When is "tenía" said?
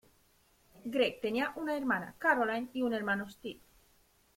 1.21-1.53